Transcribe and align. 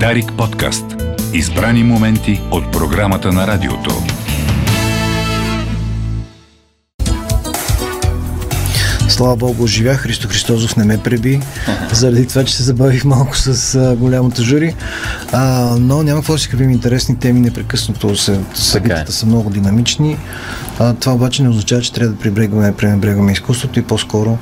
Дарик 0.00 0.32
подкаст. 0.38 0.84
Избрани 1.32 1.84
моменти 1.84 2.40
от 2.50 2.72
програмата 2.72 3.32
на 3.32 3.46
радиото. 3.46 3.90
Слава 9.08 9.36
Богу, 9.36 9.66
живя. 9.66 9.94
Христо 9.94 10.28
Христозов 10.28 10.76
не 10.76 10.84
ме 10.84 10.98
преби, 10.98 11.40
заради 11.92 12.26
това, 12.26 12.44
че 12.44 12.54
се 12.54 12.62
забавих 12.62 13.04
малко 13.04 13.36
с 13.36 13.74
а, 13.74 13.96
голямото 13.96 14.42
жури. 14.42 14.74
А, 15.32 15.76
но 15.80 16.02
няма 16.02 16.20
какво 16.20 16.32
да 16.32 16.38
си 16.38 16.48
кръвим 16.48 16.70
интересни 16.70 17.18
теми, 17.18 17.40
непрекъснато 17.40 18.16
се, 18.16 18.40
събитията 18.54 19.12
са 19.12 19.26
много 19.26 19.50
динамични. 19.50 20.18
А, 20.78 20.94
това 20.94 21.14
обаче 21.14 21.42
не 21.42 21.48
означава, 21.48 21.82
че 21.82 21.92
трябва 21.92 22.14
да 22.14 22.20
прибрегваме, 22.20 22.76
пренебрегваме 22.76 23.32
изкуството 23.32 23.78
и 23.78 23.82
по-скоро 23.82 24.38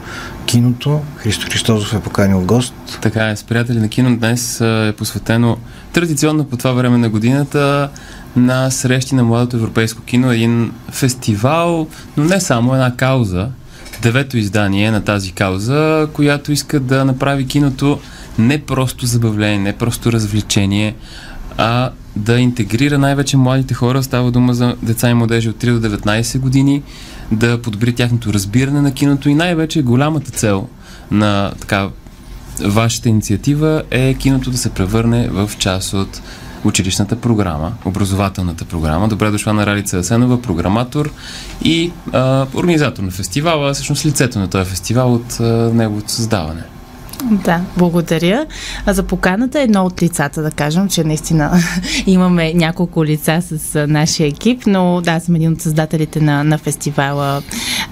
киното. 0.52 1.00
Христо 1.16 1.46
Христозов 1.50 1.94
е 1.94 2.00
поканил 2.00 2.40
гост. 2.40 2.74
Така 3.02 3.28
е, 3.28 3.36
с 3.36 3.44
приятели 3.44 3.78
на 3.78 3.88
кино 3.88 4.16
днес 4.16 4.60
е 4.60 4.94
посветено 4.98 5.56
традиционно 5.92 6.44
по 6.44 6.56
това 6.56 6.72
време 6.72 6.98
на 6.98 7.08
годината 7.08 7.90
на 8.36 8.70
срещи 8.70 9.14
на 9.14 9.24
младото 9.24 9.56
европейско 9.56 10.02
кино, 10.02 10.32
един 10.32 10.72
фестивал, 10.90 11.86
но 12.16 12.24
не 12.24 12.40
само 12.40 12.74
една 12.74 12.96
кауза, 12.96 13.48
девето 14.02 14.38
издание 14.38 14.90
на 14.90 15.04
тази 15.04 15.32
кауза, 15.32 16.08
която 16.12 16.52
иска 16.52 16.80
да 16.80 17.04
направи 17.04 17.46
киното 17.46 17.98
не 18.38 18.62
просто 18.62 19.06
забавление, 19.06 19.58
не 19.58 19.72
просто 19.72 20.12
развлечение, 20.12 20.94
а 21.58 21.90
да 22.16 22.38
интегрира 22.40 22.98
най-вече 22.98 23.36
младите 23.36 23.74
хора. 23.74 24.02
Става 24.02 24.30
дума 24.30 24.54
за 24.54 24.76
деца 24.82 25.10
и 25.10 25.14
младежи 25.14 25.48
от 25.48 25.56
3 25.56 25.78
до 25.78 25.88
19 25.88 26.38
години, 26.38 26.82
да 27.32 27.62
подобри 27.62 27.94
тяхното 27.94 28.32
разбиране 28.32 28.80
на 28.80 28.94
киното 28.94 29.28
и 29.28 29.34
най-вече 29.34 29.82
голямата 29.82 30.30
цел 30.30 30.68
на 31.10 31.52
така 31.60 31.88
вашата 32.64 33.08
инициатива 33.08 33.82
е 33.90 34.14
киното 34.14 34.50
да 34.50 34.58
се 34.58 34.70
превърне 34.70 35.28
в 35.28 35.50
част 35.58 35.94
от 35.94 36.22
училищната 36.64 37.16
програма, 37.16 37.72
образователната 37.84 38.64
програма. 38.64 39.08
Добре 39.08 39.30
дошла 39.30 39.52
на 39.52 39.66
Ралица 39.66 39.98
Асенова, 39.98 40.42
програматор 40.42 41.12
и 41.64 41.92
а, 42.12 42.46
организатор 42.54 43.02
на 43.02 43.10
фестивала, 43.10 43.74
всъщност 43.74 44.06
лицето 44.06 44.38
на 44.38 44.48
този 44.48 44.70
фестивал 44.70 45.14
от 45.14 45.40
а, 45.40 45.70
неговото 45.74 46.10
създаване. 46.10 46.62
Да, 47.30 47.60
благодаря. 47.76 48.46
А 48.86 48.92
за 48.92 49.02
поканата 49.02 49.60
едно 49.60 49.84
от 49.84 50.02
лицата, 50.02 50.42
да 50.42 50.50
кажем, 50.50 50.88
че 50.88 51.04
наистина 51.04 51.52
имаме 52.06 52.54
няколко 52.54 53.04
лица 53.04 53.38
с 53.42 53.86
нашия 53.86 54.26
екип, 54.26 54.62
но 54.66 55.00
да, 55.00 55.20
съм 55.20 55.34
един 55.34 55.52
от 55.52 55.60
създателите 55.60 56.20
на, 56.20 56.44
на 56.44 56.58
фестивала 56.58 57.42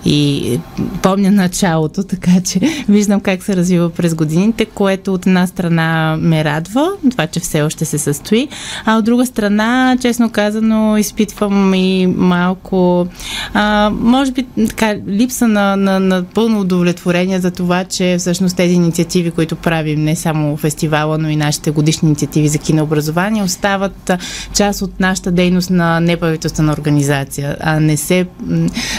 и 0.04 0.58
помня 1.02 1.30
началото, 1.30 2.02
така 2.08 2.30
че 2.44 2.60
виждам 2.88 3.20
как 3.20 3.42
се 3.42 3.56
развива 3.56 3.90
през 3.90 4.14
годините, 4.14 4.64
което 4.64 5.14
от 5.14 5.26
една 5.26 5.46
страна 5.46 6.16
ме 6.20 6.44
радва, 6.44 6.90
това, 7.10 7.26
че 7.26 7.40
все 7.40 7.62
още 7.62 7.84
се 7.84 7.98
състои, 7.98 8.48
а 8.84 8.96
от 8.96 9.04
друга 9.04 9.26
страна, 9.26 9.96
честно 10.00 10.30
казано, 10.30 10.96
изпитвам 10.96 11.74
и 11.74 12.06
малко, 12.06 13.06
а, 13.54 13.90
може 14.00 14.32
би 14.32 14.46
така, 14.68 14.96
липса 15.08 15.48
на, 15.48 15.76
на, 15.76 16.00
на 16.00 16.24
пълно 16.24 16.60
удовлетворение 16.60 17.40
за 17.40 17.50
това, 17.50 17.84
че 17.84 18.16
всъщност 18.18 18.56
тези 18.56 18.74
инициативи, 18.74 19.19
които 19.28 19.56
правим, 19.56 20.04
не 20.04 20.16
само 20.16 20.56
фестивала, 20.56 21.18
но 21.18 21.28
и 21.28 21.36
нашите 21.36 21.70
годишни 21.70 22.08
инициативи 22.08 22.48
за 22.48 22.58
кинообразование, 22.58 23.42
остават 23.42 24.10
част 24.54 24.82
от 24.82 25.00
нашата 25.00 25.30
дейност 25.30 25.70
на 25.70 26.00
неправителствена 26.00 26.72
организация, 26.72 27.56
а 27.60 27.80
не 27.80 27.96
се, 27.96 28.26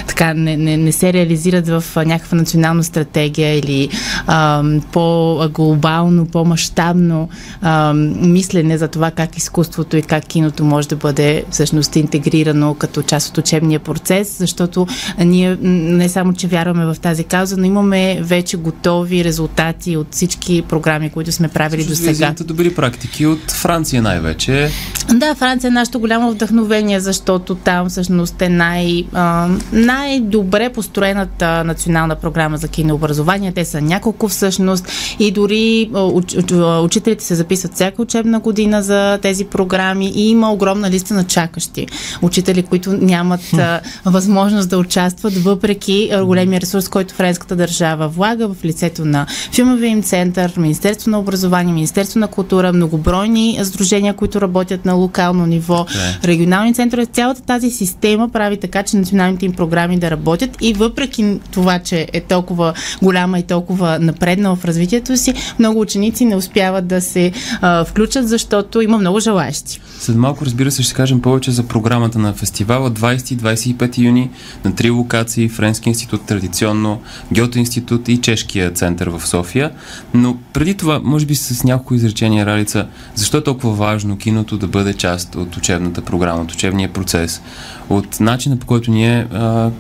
така, 0.08 0.34
не, 0.34 0.58
не, 0.58 0.78
не 0.78 0.92
се 0.92 1.14
реализират 1.14 1.68
в 1.68 1.84
някаква 1.96 2.38
национална 2.38 2.84
стратегия 2.84 3.58
или 3.58 3.90
а, 4.28 4.64
по-глобално, 4.92 6.26
по-масштабно 6.26 7.30
а, 7.62 7.94
мислене 8.22 8.78
за 8.78 8.88
това 8.88 9.12
как 9.12 9.38
изкуството 9.38 9.98
и 9.98 10.02
как 10.02 10.26
киното 10.26 10.66
може 10.66 10.88
да 10.88 10.96
бъде 10.96 11.44
всъщност 11.52 11.96
интегрирано 11.96 12.74
като 12.74 13.02
част 13.02 13.30
от 13.30 13.38
учебния 13.38 13.80
процес, 13.80 14.38
защото 14.38 14.88
ние 15.26 15.58
не 15.62 16.10
само, 16.10 16.34
че 16.34 16.48
вярваме 16.48 16.86
в 16.86 16.96
тази 17.02 17.24
кауза, 17.24 17.58
но 17.58 17.66
имаме 17.66 18.20
вече 18.22 18.58
готови 18.58 19.24
резултати 19.24 19.98
от 19.98 20.11
всички 20.12 20.62
програми, 20.62 21.10
които 21.10 21.32
сме 21.32 21.48
правили 21.48 21.84
до 21.84 21.96
сега. 21.96 22.34
добри 22.40 22.76
практики 22.76 23.26
от 23.26 23.52
Франция 23.52 24.02
най-вече. 24.02 24.70
Да, 25.14 25.36
Франция 25.36 25.68
е 25.68 25.72
нашето 25.72 26.00
голямо 26.00 26.32
вдъхновение, 26.32 27.00
защото 27.00 27.56
там 27.56 27.90
всъщност 27.90 28.42
е 28.42 28.50
най, 28.50 29.04
а, 29.14 29.50
най-добре 29.74 30.70
построената 30.70 31.64
национална 31.64 32.16
програма 32.16 32.58
за 32.58 32.68
кинообразование. 32.68 33.52
Те 33.52 33.66
са 33.66 33.82
няколко 33.82 34.28
всъщност 34.28 34.88
и 35.20 35.32
дори 35.32 35.90
уч, 35.94 36.36
уч, 36.36 36.52
учителите 36.84 37.24
се 37.24 37.36
записват 37.36 37.74
всяка 37.74 38.02
учебна 38.02 38.40
година 38.40 38.84
за 38.84 39.20
тези 39.22 39.46
програми 39.46 40.12
и 40.16 40.30
има 40.30 40.52
огромна 40.52 40.90
листа 40.90 41.14
на 41.14 41.24
чакащи 41.24 41.88
учители, 42.22 42.64
които 42.64 42.94
нямат 42.94 43.54
а, 43.54 43.82
възможност 44.06 44.70
да 44.70 44.78
участват, 44.78 45.34
въпреки 45.34 46.12
големия 46.26 46.62
ресурс, 46.62 46.90
който 46.90 47.14
френската 47.14 47.56
държава 47.56 48.08
влага 48.08 48.48
в 48.48 48.66
лицето 48.66 49.06
на 49.06 49.26
филмовия 49.52 49.91
им 49.92 50.04
център, 50.04 50.54
Министерство 50.58 51.12
на 51.12 51.20
образование, 51.20 51.74
Министерство 51.74 52.20
на 52.20 52.28
култура, 52.28 52.74
многобройни 52.74 53.60
сдружения, 53.64 54.14
които 54.14 54.42
работят 54.42 54.86
на 54.86 54.94
локално 54.94 55.46
ниво, 55.46 55.86
okay. 55.90 56.28
регионални 56.28 56.74
центрове. 56.74 57.06
Цялата 57.06 57.42
тази 57.42 57.72
система 57.72 58.30
прави 58.30 58.58
така, 58.58 58.84
че 58.84 58.98
националните 58.98 59.46
им 59.46 59.54
програми 59.54 60.00
да 60.00 60.12
работят 60.12 60.58
и 60.62 60.74
въпреки 60.74 61.40
това, 61.52 61.80
че 61.80 62.08
е 62.14 62.22
толкова 62.22 62.74
голяма 63.02 63.40
и 63.40 63.44
толкова 63.44 64.00
напреднала 64.00 64.56
в 64.56 64.66
развитието 64.66 65.18
си, 65.18 65.34
много 65.60 65.80
ученици 65.80 66.26
не 66.26 66.36
успяват 66.36 66.88
да 66.88 67.02
се 67.02 67.32
а, 67.62 67.86
включат, 67.86 68.28
защото 68.28 68.82
има 68.82 68.98
много 68.98 69.20
желаящи. 69.20 69.80
След 70.00 70.16
малко, 70.16 70.46
разбира 70.46 70.72
се, 70.72 70.84
ще 70.84 70.94
кажем 70.94 71.22
повече 71.22 71.52
за 71.52 71.64
програмата 71.64 72.20
на 72.20 72.34
фестивала 72.34 72.92
20-25 72.92 73.98
юни 73.98 74.30
на 74.66 74.76
три 74.76 74.90
локации 74.90 75.50
Френски 75.50 75.90
институт 75.90 76.26
традиционно, 76.26 77.02
Гьоте 77.34 77.60
институт 77.60 78.08
и 78.08 78.18
Чешкия 78.18 78.72
център 78.72 79.10
в 79.10 79.28
София. 79.28 79.72
Но 80.14 80.38
преди 80.54 80.76
това, 80.76 81.02
може 81.04 81.26
би 81.26 81.36
с 81.36 81.64
няколко 81.64 81.94
изречения, 81.94 82.46
Ралица, 82.46 82.88
защо 83.16 83.38
е 83.38 83.44
толкова 83.44 83.74
важно 83.74 84.18
киното 84.18 84.58
да 84.58 84.68
бъде 84.68 84.94
част 84.94 85.36
от 85.36 85.58
учебната 85.58 86.02
програма, 86.02 86.42
от 86.42 86.52
учебния 86.52 86.94
процес, 86.94 87.42
от 87.90 88.20
начина 88.20 88.58
по 88.58 88.66
който 88.66 88.92
ние, 88.92 89.28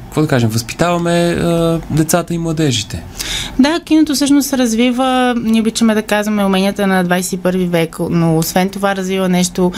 какво 0.06 0.22
да 0.22 0.28
кажем, 0.28 0.50
възпитаваме 0.50 1.12
а, 1.12 1.80
децата 1.90 2.34
и 2.34 2.38
младежите? 2.38 3.04
Да, 3.60 3.80
киното 3.86 4.16
всъщност 4.16 4.54
развива, 4.54 5.36
ние 5.44 5.62
обичаме 5.62 5.96
да 5.96 6.02
казваме 6.02 6.46
уменията 6.46 6.88
на 6.88 7.06
21 7.06 7.68
век, 7.68 7.96
но 8.10 8.38
освен 8.38 8.70
това 8.70 8.96
развива 8.96 9.30
нещо, 9.30 9.72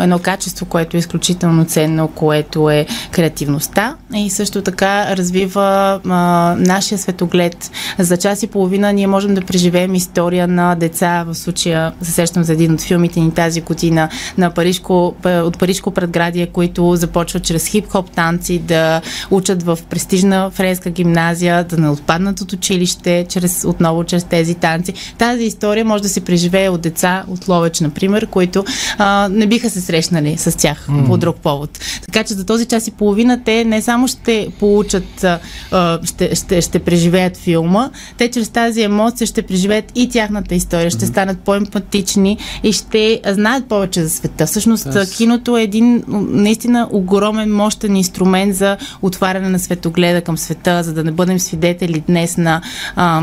едно 0.00 0.18
качество, 0.18 0.66
което 0.66 0.96
е 0.96 1.00
изключително 1.00 1.64
ценно, 1.64 2.08
което 2.08 2.70
е 2.70 2.86
креативността 3.10 3.96
и 4.14 4.30
също 4.30 4.62
така 4.62 5.16
развива 5.16 6.00
а, 6.08 6.54
нашия 6.58 6.98
светоглед. 6.98 7.70
За 7.98 8.16
час 8.16 8.42
и 8.42 8.46
половина 8.46 8.92
ние 8.92 9.06
можем 9.06 9.34
да 9.34 9.40
преживеем 9.50 9.94
история 9.94 10.48
на 10.48 10.74
деца, 10.74 11.24
в 11.26 11.34
случая 11.34 11.92
се 12.02 12.12
сещам 12.12 12.44
за 12.44 12.52
един 12.52 12.74
от 12.74 12.80
филмите 12.80 13.20
ни 13.20 13.30
тази 13.30 13.60
година 13.60 14.08
на 14.38 14.50
Парижко, 14.50 15.14
от 15.24 15.58
Парижко 15.58 15.90
предградие, 15.90 16.46
които 16.46 16.96
започват 16.96 17.42
чрез 17.42 17.68
хип-хоп 17.68 18.10
танци 18.10 18.58
да 18.58 19.00
учат 19.30 19.62
в 19.62 19.78
престижна 19.90 20.50
френска 20.50 20.90
гимназия, 20.90 21.64
да 21.64 21.76
не 21.76 21.88
отпаднат 21.88 22.40
от 22.40 22.52
училище, 22.52 23.26
чрез, 23.28 23.64
отново 23.64 24.04
чрез 24.04 24.24
тези 24.24 24.54
танци. 24.54 24.94
Тази 25.18 25.44
история 25.44 25.84
може 25.84 26.02
да 26.02 26.08
се 26.08 26.20
преживее 26.20 26.68
от 26.68 26.80
деца 26.80 27.24
от 27.28 27.48
Ловеч, 27.48 27.80
например, 27.80 28.26
които 28.26 28.64
а, 28.98 29.28
не 29.30 29.46
биха 29.46 29.70
се 29.70 29.80
срещнали 29.80 30.36
с 30.36 30.58
тях 30.58 30.86
mm. 30.88 31.06
по 31.06 31.16
друг 31.16 31.36
повод. 31.36 31.78
Така 32.02 32.24
че 32.24 32.34
за 32.34 32.46
този 32.46 32.66
час 32.66 32.86
и 32.86 32.90
половина 32.90 33.44
те 33.44 33.64
не 33.64 33.82
само 33.82 34.08
ще 34.08 34.48
получат, 34.58 35.24
а, 35.24 35.98
ще, 36.04 36.34
ще, 36.34 36.60
ще 36.60 36.78
преживеят 36.78 37.36
филма, 37.36 37.90
те 38.16 38.30
чрез 38.30 38.48
тази 38.48 38.82
емоция 38.82 39.26
ще 39.26 39.39
преживеят 39.42 39.92
и 39.94 40.08
тяхната 40.08 40.54
история, 40.54 40.90
ще 40.90 41.06
станат 41.06 41.38
по-емпатични 41.38 42.38
и 42.62 42.72
ще 42.72 43.20
знаят 43.26 43.66
повече 43.66 44.02
за 44.02 44.10
света. 44.10 44.46
Всъщност 44.46 44.86
yes. 44.86 45.16
киното 45.16 45.56
е 45.56 45.62
един 45.62 46.04
наистина 46.08 46.88
огромен, 46.90 47.56
мощен 47.56 47.96
инструмент 47.96 48.54
за 48.54 48.76
отваряне 49.02 49.48
на 49.48 49.58
светогледа 49.58 50.20
към 50.20 50.38
света, 50.38 50.82
за 50.82 50.92
да 50.92 51.04
не 51.04 51.12
бъдем 51.12 51.38
свидетели 51.38 52.04
днес 52.06 52.36
на 52.36 52.62
а, 52.96 53.22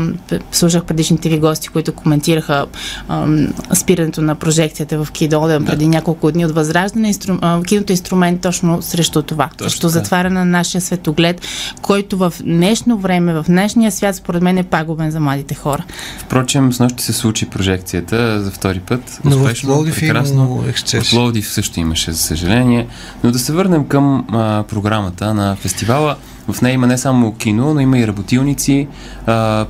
слушах 0.52 0.84
предишните 0.84 1.28
ви 1.28 1.38
гости, 1.38 1.68
които 1.68 1.92
коментираха 1.92 2.66
а, 3.08 3.26
спирането 3.74 4.22
на 4.22 4.34
прожекцията 4.34 5.04
в 5.04 5.12
Кидолен 5.12 5.64
да. 5.64 5.70
преди 5.70 5.86
няколко 5.86 6.32
дни 6.32 6.46
от 6.46 6.52
Възраждане. 6.52 7.08
Инстру... 7.08 7.38
А, 7.40 7.62
киното 7.62 7.92
е 7.92 7.94
инструмент 7.94 8.40
точно 8.40 8.82
срещу 8.82 9.22
това. 9.22 9.48
Точно 9.56 9.70
срещу 9.70 9.88
затваряне 9.88 10.34
на 10.38 10.44
нашия 10.44 10.80
светоглед, 10.80 11.46
който 11.82 12.16
в 12.16 12.32
днешно 12.44 12.98
време, 12.98 13.34
в 13.34 13.44
днешния 13.48 13.92
свят, 13.92 14.16
според 14.16 14.42
мен 14.42 14.58
е 14.58 14.62
пагубен 14.62 15.10
за 15.10 15.20
младите 15.20 15.54
хора. 15.54 15.84
Впрочем, 16.18 16.72
с 16.72 16.80
нощи 16.80 17.04
се 17.04 17.12
случи 17.12 17.46
прожекцията 17.46 18.42
за 18.42 18.50
втори 18.50 18.80
път. 18.80 19.20
Но 19.24 19.36
Успешно, 19.36 19.68
в 19.68 19.72
Пловдив 19.72 20.00
прекрасно. 20.00 20.64
В 20.84 21.10
Пловдив 21.10 21.48
също 21.48 21.80
имаше, 21.80 22.12
за 22.12 22.18
съжаление. 22.18 22.86
Но 23.24 23.30
да 23.30 23.38
се 23.38 23.52
върнем 23.52 23.84
към 23.84 24.26
а, 24.32 24.64
програмата 24.68 25.34
на 25.34 25.56
фестивала. 25.56 26.16
В 26.52 26.62
нея 26.62 26.74
има 26.74 26.86
не 26.86 26.98
само 26.98 27.34
кино, 27.34 27.74
но 27.74 27.80
има 27.80 27.98
и 27.98 28.06
работилници. 28.06 28.88
А, 29.26 29.66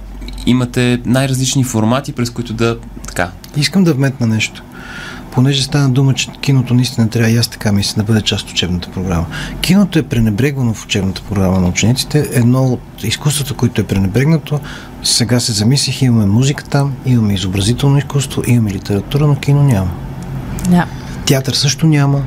имате 0.47 1.01
най-различни 1.05 1.65
формати, 1.65 2.13
през 2.13 2.31
които 2.31 2.53
да 2.53 2.79
така, 3.07 3.31
Искам 3.57 3.85
да 3.85 3.95
вметна 3.95 4.27
нещо. 4.27 4.63
Понеже 5.33 5.63
стана 5.63 5.91
дума, 5.91 6.15
че 6.15 6.31
киното 6.41 6.75
наистина 6.75 7.09
трябва 7.09 7.31
и 7.31 7.37
аз 7.37 7.49
така 7.49 7.73
мисля 7.73 8.03
да 8.03 8.05
бъде 8.05 8.21
част 8.21 8.45
от 8.45 8.51
учебната 8.51 8.91
програма. 8.91 9.27
Киното 9.61 9.99
е 9.99 10.03
пренебрегвано 10.03 10.75
в 10.75 10.85
учебната 10.85 11.23
програма 11.23 11.61
на 11.61 11.69
учениците. 11.69 12.29
Едно 12.33 12.65
от 12.65 13.05
изкуствата, 13.05 13.55
които 13.55 13.81
е 13.81 13.85
пренебрегнато, 13.85 14.61
сега 15.03 15.41
се 15.41 15.53
замислих, 15.53 16.03
имаме 16.03 16.27
музика 16.27 16.65
там, 16.65 16.93
имаме 17.07 17.35
изобразително 17.35 17.99
изкуство, 17.99 18.43
имаме 18.47 18.71
литература, 18.71 19.27
но 19.27 19.37
кино 19.37 19.63
няма. 19.63 19.91
Да. 20.71 20.87
Театър 21.27 21.53
също 21.53 21.87
няма. 21.87 22.23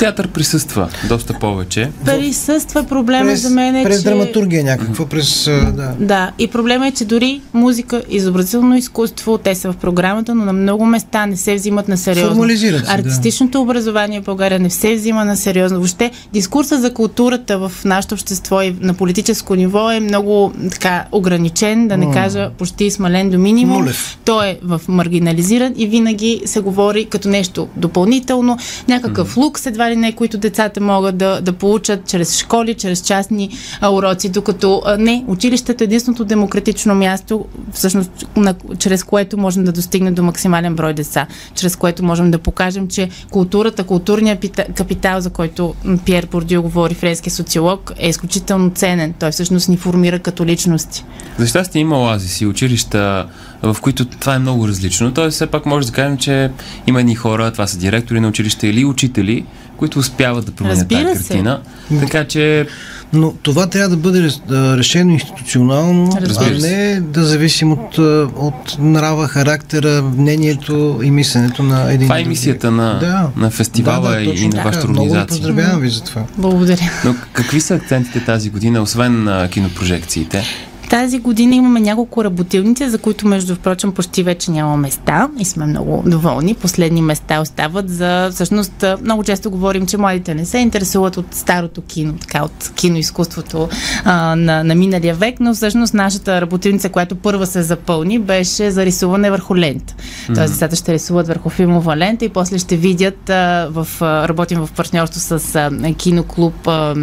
Театър 0.00 0.28
присъства 0.28 0.88
доста 1.08 1.34
повече. 1.34 1.90
Присъства 2.04 2.84
проблема 2.84 3.30
През, 3.30 3.42
за 3.42 3.50
мен 3.50 3.76
е, 3.76 3.84
през 3.84 3.98
че... 3.98 4.04
драматургия 4.04 4.64
някаква, 4.64 5.06
през... 5.06 5.44
Да. 5.44 5.94
Да, 6.00 6.30
и 6.38 6.46
проблема 6.46 6.88
е, 6.88 6.90
че 6.90 7.04
дори 7.04 7.40
музика, 7.52 8.02
изобразително 8.08 8.76
изкуство, 8.76 9.38
те 9.38 9.54
са 9.54 9.72
в 9.72 9.76
програмата, 9.76 10.34
но 10.34 10.44
на 10.44 10.52
много 10.52 10.86
места 10.86 11.26
не 11.26 11.36
се 11.36 11.54
взимат 11.54 11.88
на 11.88 11.96
сериозно. 11.96 12.30
Формализират 12.30 12.80
се, 12.80 12.86
да. 12.86 12.92
Артистичното 12.92 13.60
образование 13.60 14.20
в 14.20 14.24
България 14.24 14.58
не 14.58 14.70
се 14.70 14.94
взима 14.94 15.24
на 15.24 15.36
сериозно. 15.36 15.78
Въобще, 15.78 16.10
дискурса 16.32 16.80
за 16.80 16.94
културата 16.94 17.58
в 17.58 17.72
нашето 17.84 18.14
общество 18.14 18.62
и 18.62 18.76
на 18.80 18.94
политическо 18.94 19.54
ниво 19.54 19.90
е 19.90 20.00
много 20.00 20.52
така 20.70 21.04
ограничен, 21.12 21.88
да 21.88 21.96
не 21.96 22.06
М. 22.06 22.12
кажа 22.12 22.50
почти 22.58 22.90
смален 22.90 23.30
до 23.30 23.38
минимум. 23.38 23.78
Нулев. 23.78 24.18
Той 24.24 24.48
е 24.48 24.58
в 24.62 24.80
маргинализиран 24.88 25.74
и 25.76 25.86
винаги 25.86 26.42
се 26.44 26.60
говори 26.60 27.04
като 27.04 27.28
нещо 27.28 27.68
допълнително, 27.76 28.58
някакъв 28.88 29.36
лукс 29.36 29.66
едва 29.66 29.89
ли 29.90 29.96
не, 29.96 30.12
които 30.12 30.38
децата 30.38 30.80
могат 30.80 31.16
да, 31.16 31.40
да 31.40 31.52
получат 31.52 32.06
чрез 32.06 32.38
школи, 32.38 32.74
чрез 32.74 33.00
частни 33.00 33.50
а, 33.80 33.90
уроци, 33.90 34.28
докато 34.28 34.82
а, 34.84 34.96
не, 34.98 35.24
училището 35.26 35.84
е 35.84 35.90
единственото 35.90 36.24
демократично 36.24 36.94
място, 36.94 37.44
всъщност, 37.72 38.10
на, 38.36 38.54
чрез 38.78 39.04
което 39.04 39.38
можем 39.38 39.64
да 39.64 39.72
достигнем 39.72 40.14
до 40.14 40.22
максимален 40.22 40.74
брой 40.74 40.94
деца, 40.94 41.26
чрез 41.54 41.76
което 41.76 42.04
можем 42.04 42.30
да 42.30 42.38
покажем, 42.38 42.88
че 42.88 43.08
културата, 43.30 43.84
културният 43.84 44.40
пита- 44.40 44.72
капитал, 44.74 45.20
за 45.20 45.30
който 45.30 45.74
Пьер 46.06 46.26
Бордио 46.30 46.62
говори, 46.62 46.94
френски 46.94 47.30
социолог, 47.30 47.92
е 47.98 48.08
изключително 48.08 48.70
ценен. 48.70 49.14
Той 49.18 49.30
всъщност 49.30 49.68
ни 49.68 49.76
формира 49.76 50.18
като 50.18 50.46
личности. 50.46 51.04
За 51.38 51.46
щастие 51.46 51.80
има 51.80 52.02
оазиси, 52.02 52.46
училища, 52.46 53.26
в 53.62 53.76
които 53.80 54.04
това 54.04 54.34
е 54.34 54.38
много 54.38 54.68
различно. 54.68 55.12
Тоест, 55.12 55.34
все 55.34 55.46
пак 55.46 55.66
може 55.66 55.86
да 55.86 55.92
кажем, 55.92 56.16
че 56.16 56.50
има 56.86 57.00
едни 57.00 57.14
хора, 57.14 57.50
това 57.50 57.66
са 57.66 57.78
директори 57.78 58.20
на 58.20 58.28
училища 58.28 58.66
или 58.66 58.84
учители, 58.84 59.44
които 59.76 59.98
успяват 59.98 60.46
да 60.46 60.52
променят 60.52 60.78
Разбира 60.78 61.04
тази 61.04 61.22
се. 61.22 61.28
картина. 61.28 61.60
Така 62.00 62.24
че 62.24 62.66
Но 63.12 63.32
това 63.32 63.66
трябва 63.66 63.88
да 63.88 63.96
бъде 63.96 64.30
решено 64.50 65.12
институционално, 65.12 66.10
а 66.16 66.20
Разбира 66.20 66.58
не 66.58 67.00
да 67.00 67.24
зависим 67.24 67.72
от, 67.72 67.98
от 68.36 68.76
нрава, 68.78 69.28
характера, 69.28 70.02
мнението 70.16 71.00
и 71.02 71.10
мисленето 71.10 71.62
на 71.62 71.92
един. 71.92 72.00
това 72.00 72.18
е 72.18 72.24
мисията 72.24 72.70
на, 72.70 72.98
Да. 72.98 73.28
на 73.36 73.50
фестивала 73.50 74.10
да, 74.10 74.16
да, 74.16 74.22
и 74.22 74.44
на 74.44 74.50
така. 74.50 74.62
вашата 74.64 74.88
Много 74.88 75.06
организация. 75.06 75.26
поздравявам 75.42 75.80
ви 75.80 75.88
за 75.90 76.00
това. 76.02 76.22
Благодаря. 76.38 76.90
Но 77.04 77.14
какви 77.32 77.60
са 77.60 77.74
акцентите 77.74 78.20
тази 78.20 78.50
година, 78.50 78.82
освен 78.82 79.24
на 79.24 79.48
кинопрожекциите? 79.48 80.44
Тази 80.90 81.18
година 81.18 81.54
имаме 81.54 81.80
няколко 81.80 82.24
работилници, 82.24 82.90
за 82.90 82.98
които, 82.98 83.28
между 83.28 83.54
впрочем, 83.54 83.92
почти 83.92 84.22
вече 84.22 84.50
няма 84.50 84.76
места 84.76 85.28
и 85.38 85.44
сме 85.44 85.66
много 85.66 86.02
доволни. 86.06 86.54
Последни 86.54 87.02
места 87.02 87.40
остават 87.40 87.90
за... 87.90 88.30
Всъщност, 88.32 88.84
много 89.02 89.24
често 89.24 89.50
говорим, 89.50 89.86
че 89.86 89.96
младите 89.96 90.34
не 90.34 90.44
се 90.44 90.58
интересуват 90.58 91.16
от 91.16 91.34
старото 91.34 91.82
кино, 91.82 92.14
така 92.20 92.44
от 92.44 92.72
киноизкуството 92.74 93.68
а, 94.04 94.36
на, 94.36 94.64
на 94.64 94.74
миналия 94.74 95.14
век, 95.14 95.40
но 95.40 95.54
всъщност 95.54 95.94
нашата 95.94 96.40
работилница, 96.40 96.88
която 96.88 97.16
първа 97.16 97.46
се 97.46 97.62
запълни, 97.62 98.18
беше 98.18 98.70
за 98.70 98.86
рисуване 98.86 99.30
върху 99.30 99.56
лента. 99.56 99.94
Тоест, 100.34 100.52
децата 100.52 100.76
ще 100.76 100.92
рисуват 100.92 101.28
върху 101.28 101.48
филмова 101.48 101.96
лента 101.96 102.24
и 102.24 102.28
после 102.28 102.58
ще 102.58 102.76
видят 102.76 103.30
а, 103.30 103.68
в... 103.70 103.88
Работим 104.02 104.60
в 104.60 104.72
партньорство 104.76 105.20
с 105.20 105.54
а, 105.56 105.94
киноклуб 105.94 106.68
а, 106.68 106.94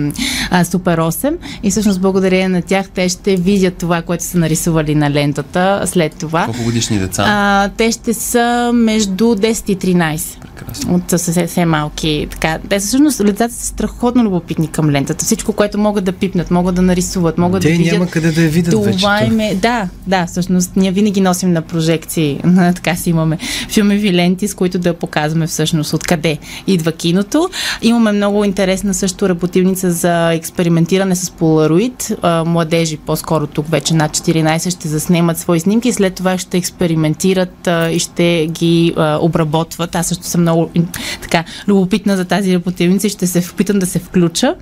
а, 0.51 0.65
Супер 0.65 0.99
8 0.99 1.37
и 1.63 1.71
всъщност 1.71 2.01
благодарение 2.01 2.49
на 2.49 2.61
тях 2.61 2.89
те 2.89 3.09
ще 3.09 3.35
видят 3.35 3.76
това, 3.77 4.01
което 4.01 4.23
са 4.23 4.37
нарисували 4.37 4.95
на 4.95 5.11
лентата 5.11 5.83
след 5.85 6.15
това. 6.15 6.45
Колко 6.45 6.63
годишни 6.63 6.99
деца? 6.99 7.25
А, 7.27 7.69
те 7.77 7.91
ще 7.91 8.13
са 8.13 8.71
между 8.73 9.25
10 9.25 9.69
и 9.69 9.77
13 9.77 10.37
От 10.89 11.09
съвсем 11.09 11.69
малки. 11.69 12.27
Така. 12.31 12.59
Те 12.69 12.79
всъщност, 12.79 13.25
децата 13.25 13.53
са 13.53 13.65
страхотно 13.65 14.23
любопитни 14.23 14.67
към 14.67 14.89
лентата. 14.89 15.25
Всичко, 15.25 15.53
което 15.53 15.77
могат 15.77 16.03
да 16.03 16.11
пипнат, 16.11 16.51
могат 16.51 16.75
да 16.75 16.81
нарисуват, 16.81 17.37
могат 17.37 17.61
Те 17.61 17.71
да 17.71 17.77
видят. 17.77 17.93
няма 17.93 18.07
къде 18.07 18.31
да 18.31 18.41
я 18.41 18.49
видят 18.49 18.85
вече. 18.85 18.97
Това 18.97 19.23
им 19.23 19.39
е, 19.39 19.55
да, 19.55 19.89
да, 20.07 20.25
всъщност 20.25 20.71
ние 20.75 20.91
винаги 20.91 21.21
носим 21.21 21.53
на 21.53 21.61
прожекции, 21.61 22.41
така 22.75 22.95
си 22.95 23.09
имаме 23.09 23.37
филмови 23.69 24.13
ленти, 24.13 24.47
с 24.47 24.53
които 24.53 24.79
да 24.79 24.93
показваме 24.93 25.47
всъщност 25.47 25.93
откъде 25.93 26.37
идва 26.67 26.91
киното. 26.91 27.49
Имаме 27.81 28.11
много 28.11 28.43
интересна 28.43 28.93
също 28.93 29.29
работилница 29.29 29.91
за 29.91 30.33
експериментиране 30.33 31.15
с 31.15 31.31
полароид. 31.31 32.11
Младежи, 32.45 32.97
по-скоро 32.97 33.47
тук 33.47 33.69
вече 33.69 33.93
над 33.93 34.11
14, 34.11 34.69
ще 34.69 34.87
заснемат 34.87 35.37
свои 35.37 35.59
снимки, 35.59 35.93
след 35.93 36.13
това 36.13 36.37
ще 36.37 36.57
експериментират 36.57 37.69
и 37.91 37.99
ще 37.99 38.47
ги 38.51 38.93
обработват. 38.97 39.95
Аз 39.95 40.07
също 40.07 40.23
съм 40.23 40.43
много 40.47 40.69
така 41.21 41.43
любопитна 41.67 42.17
за 42.17 42.25
тази 42.25 42.55
работилница 42.55 43.07
и 43.07 43.09
ще 43.09 43.27
се 43.27 43.43
опитам 43.53 43.79
да 43.79 43.85
се 43.85 43.99
включа. 43.99 44.55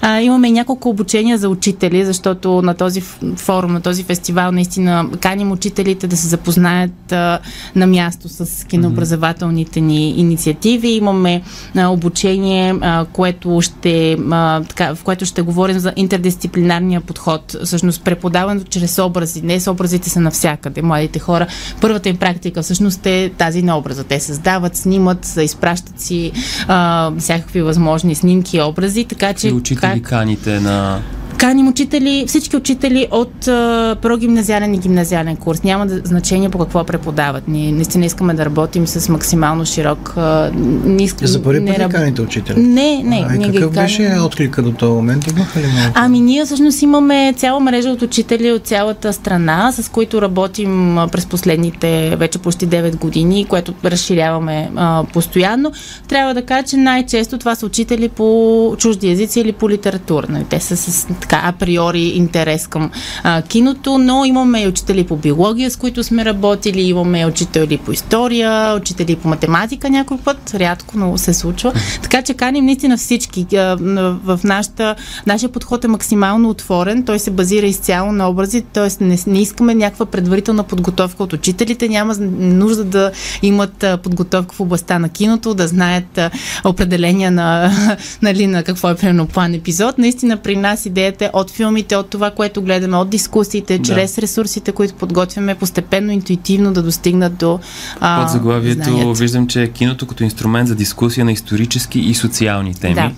А, 0.00 0.20
имаме 0.20 0.48
и 0.48 0.52
няколко 0.52 0.88
обучения 0.88 1.38
за 1.38 1.48
учители, 1.48 2.04
защото 2.04 2.62
на 2.62 2.74
този 2.74 3.00
форум, 3.36 3.72
на 3.72 3.80
този 3.80 4.04
фестивал 4.04 4.52
наистина 4.52 5.10
каним 5.20 5.52
учителите 5.52 6.06
да 6.06 6.16
се 6.16 6.28
запознаят 6.28 7.12
а, 7.12 7.38
на 7.76 7.86
място 7.86 8.28
с 8.28 8.66
кинообразователните 8.66 9.80
ни 9.80 10.10
инициативи. 10.10 10.88
Имаме 10.88 11.42
а, 11.76 11.88
обучение, 11.88 12.74
а, 12.80 13.04
което 13.12 13.60
ще, 13.60 14.16
а, 14.30 14.62
така, 14.62 14.94
в 14.94 15.02
което 15.02 15.24
ще 15.24 15.42
говорим 15.42 15.78
за 15.78 15.92
интердисциплинарния 15.96 17.00
подход. 17.00 17.56
Всъщност 17.64 18.04
преподаването 18.04 18.70
чрез 18.70 18.98
образи. 18.98 19.40
Днес 19.40 19.66
образите 19.66 20.10
са 20.10 20.20
навсякъде. 20.20 20.82
Младите 20.82 21.18
хора, 21.18 21.46
първата 21.80 22.08
им 22.08 22.16
практика 22.16 22.62
всъщност 22.62 23.06
е 23.06 23.32
тази 23.38 23.62
на 23.62 23.78
образа. 23.78 24.04
Те 24.04 24.20
създават, 24.20 24.76
снимат, 24.76 25.27
изпращат 25.36 26.00
си 26.00 26.32
а, 26.68 27.12
всякакви 27.18 27.62
възможни 27.62 28.14
снимки 28.14 28.56
и 28.56 28.62
образи, 28.62 29.04
така 29.04 29.32
че 29.34 29.48
И 29.48 29.52
учители 29.52 30.02
каните 30.02 30.60
на... 30.60 31.02
Каним 31.38 31.68
учители, 31.68 32.24
всички 32.28 32.56
учители 32.56 33.08
от 33.10 33.48
а, 33.48 33.96
прогимназиален 34.02 34.74
и 34.74 34.78
гимназиален 34.78 35.36
курс. 35.36 35.62
Няма 35.62 35.86
да, 35.86 36.00
значение 36.04 36.48
по 36.48 36.58
какво 36.58 36.84
преподават. 36.84 37.48
Ние 37.48 37.72
наистина 37.72 38.06
искаме 38.06 38.34
да 38.34 38.44
работим 38.44 38.86
с 38.86 39.08
максимално 39.08 39.64
широк... 39.66 40.14
А, 40.16 40.50
не 40.84 41.02
иск... 41.02 41.26
За 41.26 41.42
първи 41.42 41.66
път 41.66 41.76
раб- 41.76 41.92
каните 41.92 42.22
учители? 42.22 42.62
Не, 42.62 43.02
не. 43.04 43.26
А, 43.28 43.32
ние 43.32 43.48
ги 43.48 43.54
какъв 43.54 43.72
беше 43.72 44.04
каним. 44.04 44.24
отклика 44.24 44.62
до 44.62 44.72
този 44.72 44.92
момент? 44.92 45.26
Имаха 45.26 45.60
ли 45.60 45.66
много? 45.66 45.92
Ами 45.94 46.20
ние 46.20 46.44
всъщност 46.44 46.82
имаме 46.82 47.34
цяла 47.36 47.60
мрежа 47.60 47.90
от 47.90 48.02
учители 48.02 48.52
от 48.52 48.66
цялата 48.66 49.12
страна, 49.12 49.72
с 49.72 49.88
които 49.88 50.22
работим 50.22 50.98
през 51.12 51.26
последните 51.26 52.16
вече 52.16 52.38
почти 52.38 52.68
9 52.68 52.98
години, 52.98 53.44
което 53.44 53.74
разширяваме 53.84 54.70
а, 54.76 55.04
постоянно. 55.12 55.72
Трябва 56.08 56.34
да 56.34 56.42
кажа, 56.42 56.66
че 56.66 56.76
най-често 56.76 57.38
това 57.38 57.54
са 57.54 57.66
учители 57.66 58.08
по 58.08 58.74
чужди 58.78 59.10
езици 59.10 59.40
или 59.40 59.52
по 59.52 59.70
литература. 59.70 60.26
Нали? 60.30 60.44
Те 60.44 60.60
са 60.60 60.76
с 60.76 61.06
така 61.28 61.48
априори 61.48 62.00
интерес 62.00 62.66
към 62.66 62.90
а, 63.22 63.42
киното, 63.42 63.98
но 63.98 64.24
имаме 64.24 64.62
и 64.62 64.68
учители 64.68 65.04
по 65.04 65.16
биология, 65.16 65.70
с 65.70 65.76
които 65.76 66.04
сме 66.04 66.24
работили, 66.24 66.82
имаме 66.82 67.26
учители 67.26 67.76
по 67.76 67.92
история, 67.92 68.74
учители 68.76 69.16
по 69.16 69.28
математика 69.28 69.90
някой 69.90 70.18
път, 70.18 70.54
рядко, 70.54 70.98
но 70.98 71.18
се 71.18 71.34
случва. 71.34 71.72
Така 72.02 72.22
че 72.22 72.34
каним 72.34 72.64
наистина 72.64 72.96
всички. 72.96 73.56
А, 73.56 73.76
В 74.24 74.40
нашата, 74.44 74.94
нашия 75.26 75.48
подход 75.48 75.84
е 75.84 75.88
максимално 75.88 76.50
отворен, 76.50 77.04
той 77.04 77.18
се 77.18 77.30
базира 77.30 77.66
изцяло 77.66 78.12
на 78.12 78.28
образи, 78.28 78.62
т.е. 78.62 79.04
Не, 79.04 79.18
не 79.26 79.40
искаме 79.42 79.74
някаква 79.74 80.06
предварителна 80.06 80.62
подготовка 80.62 81.22
от 81.22 81.32
учителите, 81.32 81.88
няма 81.88 82.14
нужда 82.38 82.84
да 82.84 83.12
имат 83.42 83.84
подготовка 84.02 84.54
в 84.54 84.60
областта 84.60 84.98
на 84.98 85.08
киното, 85.08 85.54
да 85.54 85.68
знаят 85.68 86.20
определения 86.64 87.30
на, 87.30 87.70
нали, 88.22 88.46
на 88.46 88.62
какво 88.62 88.90
е 88.90 88.96
примерно 88.96 89.26
план 89.26 89.54
епизод. 89.54 89.98
Наистина 89.98 90.36
при 90.36 90.56
нас 90.56 90.86
идеята 90.86 91.17
е 91.22 91.30
от 91.32 91.50
филмите, 91.50 91.96
от 91.96 92.10
това, 92.10 92.30
което 92.30 92.62
гледаме, 92.62 92.96
от 92.96 93.10
дискусиите, 93.10 93.78
Да. 93.78 93.84
чрез 93.84 94.18
ресурсите, 94.18 94.72
които 94.72 94.94
подготвяме, 94.94 95.54
постепенно, 95.54 96.12
интуитивно 96.12 96.72
да 96.72 96.82
достигнат 96.82 97.36
до 97.36 97.58
а, 98.00 98.22
Под 98.22 98.30
заглавието 98.30 98.84
знанията. 98.84 99.12
виждам, 99.12 99.46
че 99.46 99.62
е 99.62 99.68
киното 99.68 100.06
като 100.06 100.24
инструмент 100.24 100.68
за 100.68 100.74
дискусия 100.74 101.24
на 101.24 101.32
исторически 101.32 102.00
и 102.00 102.14
социални 102.14 102.74
теми. 102.74 102.94
Да. 102.94 103.10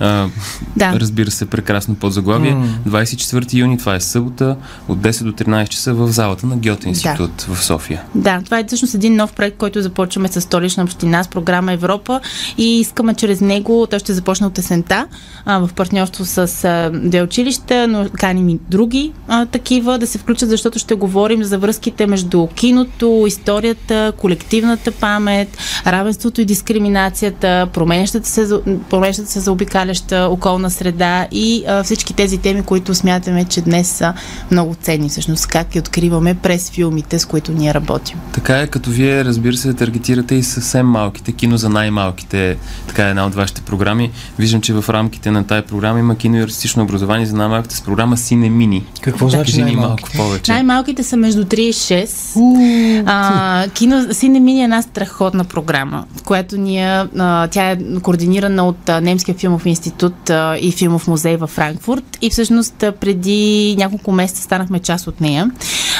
А, 0.00 0.28
Да. 0.76 0.92
Разбира 0.92 1.30
се, 1.30 1.46
прекрасно 1.46 1.94
под 1.94 2.12
заглавие. 2.12 2.50
М. 2.50 2.66
24 2.86 3.54
юни, 3.54 3.78
това 3.78 3.94
е 3.94 4.00
събота, 4.00 4.56
от 4.88 4.98
10 4.98 5.24
до 5.24 5.32
13 5.34 5.68
часа 5.68 5.94
в 5.94 6.08
залата 6.08 6.46
на 6.46 6.56
Гьоте 6.56 6.88
институт 6.88 7.42
в 7.42 7.64
София. 7.64 8.02
Да, 8.14 8.40
това 8.44 8.58
е 8.58 8.64
всъщност 8.66 8.94
един 8.94 9.16
нов 9.16 9.32
проект, 9.32 9.56
който 9.56 9.82
започваме 9.82 10.28
с 10.28 10.40
столична 10.40 10.84
община, 10.84 11.24
с 11.24 11.28
програма 11.28 11.72
Европа 11.72 12.20
и 12.58 12.80
искаме 12.80 13.14
чрез 13.14 13.40
него, 13.40 13.86
той 13.90 13.98
ще 13.98 14.12
започне 14.12 14.46
от 14.46 14.58
есента 14.58 15.06
а, 15.44 15.58
в 15.58 15.70
партньорство 15.74 16.24
с 16.24 16.38
а, 16.64 16.90
две 16.94 17.22
училища 17.46 17.88
но 17.88 18.06
каним 18.18 18.48
и 18.48 18.58
други 18.70 19.12
а, 19.28 19.46
такива 19.46 19.98
да 19.98 20.06
се 20.06 20.18
включат, 20.18 20.48
защото 20.48 20.78
ще 20.78 20.94
говорим 20.94 21.44
за 21.44 21.58
връзките 21.58 22.06
между 22.06 22.46
киното, 22.46 23.24
историята, 23.26 24.12
колективната 24.16 24.92
памет, 24.92 25.58
равенството 25.86 26.40
и 26.40 26.44
дискриминацията, 26.44 27.68
променящата 27.72 28.28
се, 28.28 28.48
променящата 28.90 29.30
се 29.30 29.40
заобикаляща 29.40 30.28
околна 30.30 30.70
среда 30.70 31.26
и 31.32 31.64
а, 31.68 31.82
всички 31.82 32.14
тези 32.14 32.38
теми, 32.38 32.62
които 32.62 32.94
смятаме, 32.94 33.44
че 33.44 33.60
днес 33.60 33.88
са 33.88 34.14
много 34.50 34.74
ценни. 34.74 35.08
Всъщност 35.08 35.46
как 35.46 35.68
ги 35.68 35.78
откриваме 35.78 36.34
през 36.34 36.70
филмите, 36.70 37.18
с 37.18 37.24
които 37.24 37.52
ние 37.52 37.74
работим. 37.74 38.18
Така 38.32 38.60
е, 38.60 38.66
като 38.66 38.90
вие, 38.90 39.24
разбира 39.24 39.56
се, 39.56 39.74
таргетирате 39.74 40.34
и 40.34 40.42
съвсем 40.42 40.86
малките, 40.86 41.32
кино 41.32 41.56
за 41.56 41.68
най-малките, 41.68 42.56
така 42.88 43.06
е 43.06 43.10
една 43.10 43.26
от 43.26 43.34
вашите 43.34 43.60
програми. 43.60 44.10
Виждам, 44.38 44.60
че 44.60 44.72
в 44.72 44.84
рамките 44.88 45.30
на 45.30 45.44
тази 45.44 45.66
програма 45.66 45.98
има 45.98 46.16
кино 46.16 46.36
и 46.36 46.42
артистично 46.42 46.82
образование 46.82 47.26
за 47.26 47.35
най-малките 47.36 47.76
с 47.76 47.80
програма 47.80 48.16
Сине 48.16 48.50
Мини. 48.50 48.84
Какво 49.00 49.28
значи 49.28 49.62
най-малки? 49.62 49.86
малко 49.86 50.08
повече. 50.16 50.52
Най-малките 50.52 51.02
са 51.02 51.16
между 51.16 51.44
3 51.44 51.58
и 51.58 51.72
6. 51.72 53.02
А, 53.06 53.68
кино 53.68 54.06
Сине 54.12 54.40
Мини 54.40 54.60
е 54.60 54.64
една 54.64 54.82
страхотна 54.82 55.44
програма, 55.44 56.04
която 56.24 56.56
ние, 56.56 57.04
а, 57.18 57.48
тя 57.48 57.70
е 57.70 57.78
координирана 58.02 58.68
от 58.68 58.88
а, 58.88 59.00
Немския 59.00 59.34
филмов 59.34 59.66
институт 59.66 60.30
а, 60.30 60.58
и 60.60 60.72
филмов 60.72 61.08
музей 61.08 61.36
във 61.36 61.50
Франкфурт 61.50 62.18
и 62.22 62.30
всъщност 62.30 62.82
а, 62.82 62.92
преди 62.92 63.74
няколко 63.78 64.12
месеца 64.12 64.42
станахме 64.42 64.78
част 64.78 65.06
от 65.06 65.20
нея, 65.20 65.50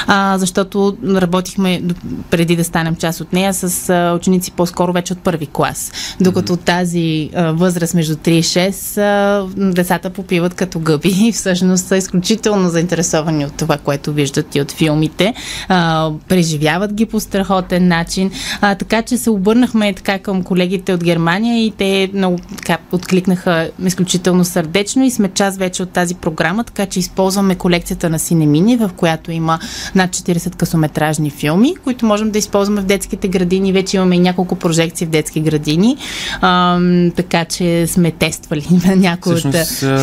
а, 0.07 0.37
защото 0.37 0.97
работихме 1.05 1.81
преди 2.29 2.55
да 2.55 2.63
станем 2.63 2.95
част 2.95 3.21
от 3.21 3.33
нея 3.33 3.53
с 3.53 3.89
а, 3.89 4.13
ученици 4.13 4.51
по-скоро 4.51 4.93
вече 4.93 5.13
от 5.13 5.19
първи 5.19 5.47
клас. 5.53 5.91
Докато 6.21 6.55
mm-hmm. 6.55 6.65
тази 6.65 7.29
а, 7.35 7.51
възраст 7.51 7.93
между 7.93 8.15
3 8.15 8.29
и 8.29 8.43
6 8.43 9.01
а, 9.01 9.71
децата 9.73 10.09
попиват 10.09 10.53
като 10.53 10.79
гъби 10.79 11.13
и 11.27 11.31
всъщност 11.31 11.85
са 11.85 11.97
изключително 11.97 12.69
заинтересовани 12.69 13.45
от 13.45 13.53
това, 13.53 13.77
което 13.77 14.13
виждат 14.13 14.55
и 14.55 14.61
от 14.61 14.71
филмите. 14.71 15.33
А, 15.67 16.11
преживяват 16.27 16.93
ги 16.93 17.05
по 17.05 17.19
страхотен 17.19 17.87
начин. 17.87 18.31
А, 18.61 18.75
така 18.75 19.01
че 19.01 19.17
се 19.17 19.29
обърнахме 19.29 19.93
така 19.93 20.19
към 20.19 20.43
колегите 20.43 20.93
от 20.93 21.03
Германия 21.03 21.65
и 21.65 21.71
те 21.71 22.09
много 22.13 22.39
така 22.57 22.77
откликнаха 22.91 23.69
изключително 23.85 24.45
сърдечно 24.45 25.03
и 25.03 25.11
сме 25.11 25.29
част 25.29 25.57
вече 25.57 25.83
от 25.83 25.89
тази 25.89 26.15
програма, 26.15 26.63
така 26.63 26.85
че 26.85 26.99
използваме 26.99 27.55
колекцията 27.55 28.09
на 28.09 28.19
Синемини, 28.19 28.77
в 28.77 28.89
която 28.97 29.31
има 29.31 29.59
над 29.95 30.09
40 30.09 30.55
късометражни 30.55 31.29
филми, 31.29 31.75
които 31.83 32.05
можем 32.05 32.31
да 32.31 32.37
използваме 32.37 32.81
в 32.81 32.85
детските 32.85 33.27
градини. 33.27 33.73
Вече 33.73 33.97
имаме 33.97 34.15
и 34.15 34.19
няколко 34.19 34.55
прожекции 34.55 35.07
в 35.07 35.09
детски 35.09 35.39
градини, 35.39 35.97
а, 36.41 36.79
така 37.15 37.45
че 37.45 37.87
сме 37.87 38.11
тествали 38.11 38.67
на 38.87 38.95
някои 38.95 39.33
от 39.33 39.55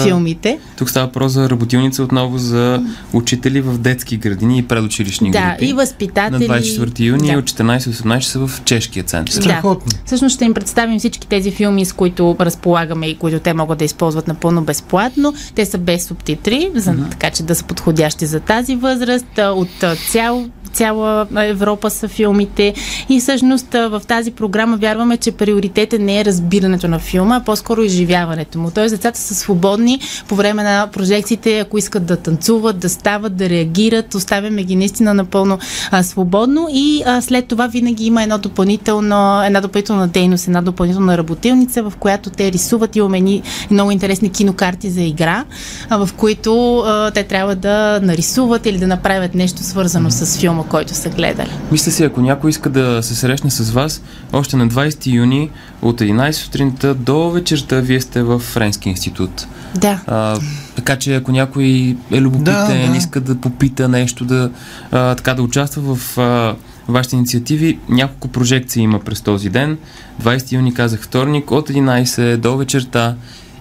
филмите. 0.03 0.59
Тук 0.77 0.91
става 0.91 1.07
въпрос 1.07 1.33
за 1.33 1.51
работилница 1.51 2.03
отново 2.03 2.39
за 2.39 2.83
учители 3.13 3.61
в 3.61 3.79
детски 3.79 4.17
градини 4.17 4.59
и 4.59 4.63
предучилищни 4.63 5.31
да, 5.31 5.51
групи. 5.51 5.67
и 5.67 5.73
възпитатели. 5.73 6.49
На 6.49 6.61
24 6.61 7.01
юни 7.01 7.33
да. 7.33 7.39
от 7.39 7.45
14-18 7.45 8.21
са 8.21 8.47
в 8.47 8.65
Чешкия 8.65 9.05
център. 9.05 9.33
Страхотно. 9.33 9.93
Да. 9.93 9.99
Всъщност 10.07 10.35
ще 10.35 10.45
им 10.45 10.55
представим 10.55 10.99
всички 10.99 11.27
тези 11.27 11.51
филми, 11.51 11.85
с 11.85 11.93
които 11.93 12.37
разполагаме 12.41 13.07
и 13.07 13.17
които 13.17 13.41
те 13.41 13.55
могат 13.55 13.79
да 13.79 13.85
използват 13.85 14.29
напълно 14.29 14.63
безплатно. 14.63 15.35
Те 15.55 15.67
са 15.67 15.79
без 15.79 16.07
субтитри, 16.07 16.71
за, 16.75 16.91
mm-hmm. 16.91 17.11
така 17.11 17.31
че 17.31 17.43
да 17.43 17.55
са 17.55 17.65
подходящи 17.65 18.27
за 18.27 18.41
тази 18.41 18.77
възраст. 18.77 19.39
От 19.39 19.69
цял 20.11 20.47
цяла 20.75 21.27
Европа 21.37 21.91
са 21.91 22.09
филмите. 22.09 22.75
И 23.09 23.21
всъщност 23.21 23.73
в 23.73 24.03
тази 24.09 24.31
програма 24.31 24.77
вярваме, 24.77 25.17
че 25.17 25.33
приоритетът 25.33 26.01
не 26.01 26.21
е 26.21 26.25
разбирането 26.25 26.89
на 26.89 26.99
филма, 26.99 27.37
а 27.37 27.41
по-скоро 27.41 27.83
изживяването 27.83 28.59
му. 28.59 28.71
Тоест 28.71 28.95
децата 28.95 29.19
са 29.19 29.35
свободни 29.35 30.01
по 30.29 30.35
време 30.35 30.63
на 30.63 30.89
прожекциите, 30.93 31.59
ако 31.59 31.79
искат 31.79 32.07
да 32.07 32.17
танцуват, 32.17 32.79
да 32.79 32.89
стават, 32.89 33.37
да 33.37 33.49
реагират, 33.49 34.15
оставяме 34.15 34.63
ги 34.63 34.77
наистина 34.77 35.15
напълно 35.15 35.59
а, 35.91 36.03
свободно. 36.03 36.69
И 36.73 37.03
а, 37.07 37.21
след 37.23 37.47
това 37.47 37.67
винаги 37.67 38.07
има 38.07 38.23
едно 38.23 38.39
допълнително, 38.39 39.43
една 39.45 39.61
допълнителна 39.61 40.09
дейност, 40.09 40.47
една 40.47 40.63
допълнителна 40.63 41.19
работилница, 41.19 41.83
в 41.83 41.93
която 41.99 42.31
те 42.31 42.53
рисуват. 42.53 42.97
И 42.97 43.03
умени 43.03 43.43
много 43.71 43.91
интересни 43.91 44.31
кинокарти 44.31 44.91
за 44.91 45.01
игра, 45.03 45.45
а, 45.89 46.07
в 46.07 46.13
които 46.13 46.79
а, 46.79 47.11
те 47.11 47.23
трябва 47.23 47.55
да 47.55 48.01
нарисуват 48.03 48.67
или 48.67 48.79
да 48.79 48.87
направят 48.87 49.35
нещо 49.35 49.63
свързано 49.65 50.11
с 50.11 50.39
филма, 50.39 50.63
който 50.63 50.95
са 50.95 51.11
гледали. 51.11 51.51
Мисля 51.73 51.93
си, 51.93 52.05
ако 52.05 52.21
някой 52.21 52.51
иска 52.51 52.71
да 52.71 53.03
се 53.03 53.15
срещне 53.15 53.51
с 53.51 53.71
вас, 53.71 54.03
още 54.33 54.57
на 54.57 54.69
20 54.69 55.07
юни 55.07 55.51
от 55.83 56.01
11 56.01 56.33
сутринта 56.33 56.95
до 56.95 57.31
вечерта 57.31 57.81
вие 57.81 58.01
сте 58.01 58.23
в 58.23 58.39
Френски 58.39 58.89
институт. 58.89 59.47
Да. 59.75 60.01
А, 60.07 60.39
така 60.77 60.97
че 60.97 61.15
ако 61.15 61.33
някой 61.33 61.97
е 62.13 62.21
любопитен, 62.21 62.83
да, 62.83 62.91
да. 62.91 62.97
иска 62.97 63.21
да 63.21 63.35
попита 63.35 63.89
нещо, 63.89 64.25
да, 64.25 64.51
а, 64.93 65.15
така 65.15 65.35
да 65.35 65.43
участва 65.43 65.97
в 65.97 66.19
а, 66.19 66.55
вашите 66.89 67.17
инициативи, 67.17 67.79
няколко 67.89 68.29
прожекции 68.29 68.83
има 68.83 69.01
през 69.01 69.21
този 69.21 69.49
ден. 69.49 69.79
20 70.23 70.53
юни 70.53 70.75
казах 70.75 71.01
вторник 71.03 71.51
от 71.51 71.69
11 71.69 72.37
до 72.37 72.57
вечерта 72.57 73.15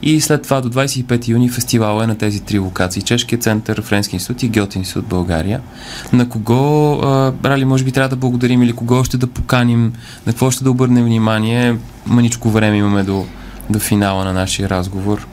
и 0.05 0.21
след 0.21 0.41
това 0.41 0.61
до 0.61 0.69
25 0.69 1.27
юни 1.27 1.49
фестивал 1.49 2.01
е 2.01 2.07
на 2.07 2.17
тези 2.17 2.39
три 2.39 2.59
локации. 2.59 3.01
Чешкия 3.01 3.39
център, 3.39 3.81
Френски 3.81 4.15
институт 4.15 4.43
и 4.43 4.49
Гьоти 4.49 4.77
институт 4.77 5.05
България. 5.05 5.61
На 6.13 6.29
кого, 6.29 7.01
Рали, 7.45 7.65
може 7.65 7.83
би 7.83 7.91
трябва 7.91 8.09
да 8.09 8.15
благодарим 8.15 8.63
или 8.63 8.73
кого 8.73 8.95
още 8.95 9.17
да 9.17 9.27
поканим, 9.27 9.93
на 10.25 10.33
какво 10.33 10.51
ще 10.51 10.63
да 10.63 10.71
обърнем 10.71 11.05
внимание. 11.05 11.77
Маничко 12.05 12.49
време 12.49 12.77
имаме 12.77 13.03
до, 13.03 13.25
до 13.69 13.79
финала 13.79 14.25
на 14.25 14.33
нашия 14.33 14.69
разговор 14.69 15.27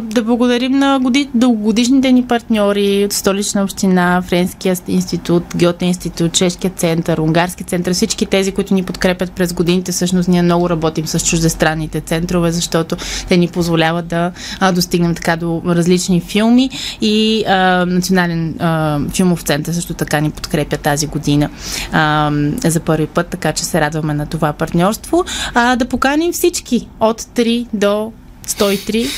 да 0.00 0.22
благодарим 0.22 0.72
на 0.72 1.00
годи, 1.02 1.28
дългогодишните 1.34 2.12
ни 2.12 2.26
партньори 2.26 3.04
от 3.04 3.12
Столична 3.12 3.62
община, 3.62 4.22
Френския 4.22 4.76
институт, 4.88 5.42
Гьоте 5.56 5.84
институт, 5.84 6.32
Чешкия 6.32 6.70
център, 6.70 7.18
Унгарски 7.18 7.64
център, 7.64 7.92
всички 7.92 8.26
тези, 8.26 8.52
които 8.52 8.74
ни 8.74 8.82
подкрепят 8.82 9.32
през 9.32 9.52
годините. 9.52 9.92
Всъщност 9.92 10.28
ние 10.28 10.42
много 10.42 10.70
работим 10.70 11.06
с 11.06 11.20
чуждестранните 11.20 12.00
центрове, 12.00 12.52
защото 12.52 12.96
те 13.28 13.36
ни 13.36 13.48
позволяват 13.48 14.06
да 14.06 14.32
а, 14.60 14.72
достигнем 14.72 15.14
така 15.14 15.36
до 15.36 15.62
различни 15.66 16.20
филми 16.20 16.70
и 17.00 17.44
а, 17.46 17.86
Национален 17.86 18.56
а, 18.60 19.00
филмов 19.14 19.42
център 19.42 19.72
също 19.72 19.94
така 19.94 20.20
ни 20.20 20.30
подкрепя 20.30 20.76
тази 20.76 21.06
година 21.06 21.50
а, 21.92 22.30
за 22.64 22.80
първи 22.80 23.06
път, 23.06 23.26
така 23.26 23.52
че 23.52 23.64
се 23.64 23.80
радваме 23.80 24.14
на 24.14 24.26
това 24.26 24.52
партньорство. 24.52 25.24
А, 25.54 25.76
да 25.76 25.84
поканим 25.84 26.32
всички 26.32 26.88
от 27.00 27.22
3 27.22 27.66
до 27.72 28.12
103, 28.48 29.08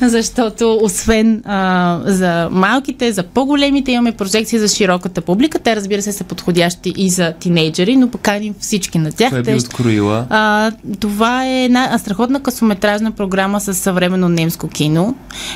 защото 0.08 0.78
освен 0.82 1.42
а, 1.44 2.00
за 2.04 2.48
малките, 2.52 3.12
за 3.12 3.22
по-големите 3.22 3.92
имаме 3.92 4.12
прожекции 4.12 4.58
за 4.58 4.68
широката 4.68 5.20
публика. 5.20 5.58
Те, 5.58 5.76
разбира 5.76 6.02
се, 6.02 6.12
са 6.12 6.24
подходящи 6.24 6.92
и 6.96 7.10
за 7.10 7.32
тинейджери, 7.32 7.96
но 7.96 8.08
поканим 8.08 8.54
всички 8.60 8.98
на 8.98 9.12
тях. 9.12 9.30
Кое 9.30 9.42
би 9.42 9.54
откроила? 9.54 10.26
А, 10.30 10.72
това 11.00 11.46
е 11.46 11.64
една 11.64 11.98
страхотна 11.98 12.40
късометражна 12.40 13.12
програма 13.12 13.60
с 13.60 13.74
съвременно 13.74 14.28
немско 14.28 14.68
кино, 14.68 15.14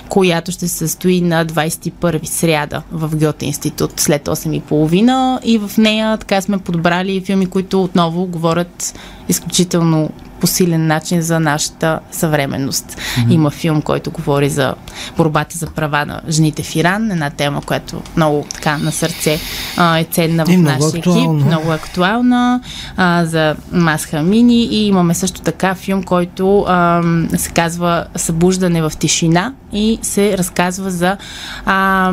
която 0.09 0.53
ще 0.53 0.69
се 0.69 0.77
състои 0.77 1.21
на 1.21 1.47
21 1.47 2.25
сряда 2.25 2.83
в 2.93 3.17
Гьоте 3.17 3.47
институт 3.47 4.01
след 4.01 4.25
8.30 4.27 5.39
и 5.45 5.59
в 5.59 5.71
нея 5.79 6.19
така 6.19 6.41
сме 6.41 6.59
подбрали 6.59 7.21
филми, 7.21 7.47
които 7.47 7.83
отново 7.83 8.27
говорят 8.27 8.95
изключително 9.29 10.11
по 10.43 10.47
силен 10.47 10.87
начин 10.87 11.23
за 11.23 11.41
нашата 11.41 12.01
съвременност. 12.11 12.87
Mm-hmm. 12.87 13.33
Има 13.33 13.51
филм, 13.51 13.83
който 13.83 14.11
говори 14.11 14.49
за 14.49 14.75
борбата 15.17 15.59
за 15.59 15.67
права 15.67 16.07
на 16.07 16.21
жените 16.29 16.63
в 16.63 16.77
Иран, 16.77 17.11
една 17.11 17.31
тема, 17.31 17.61
която 17.61 18.03
много 18.17 18.47
така 18.55 18.79
на 18.79 18.93
сърце 18.93 19.39
а, 19.77 19.99
е 19.99 20.05
ценна 20.05 20.47
в 20.47 20.49
нашия 20.49 20.89
екип, 20.89 21.31
много 21.31 21.71
актуална, 21.71 22.61
а, 22.97 23.25
за 23.25 23.57
Масха 23.73 24.23
Мини 24.23 24.65
и 24.65 24.87
имаме 24.87 25.15
също 25.15 25.41
така 25.41 25.75
филм, 25.75 26.03
който 26.03 26.65
а, 26.69 27.03
се 27.37 27.51
казва 27.51 28.05
Събуждане 28.17 28.83
в 28.83 28.93
тишина 28.99 29.53
и 29.73 29.99
се 30.03 30.39
разказва 30.39 30.91
за 30.91 31.17
а, 31.67 32.13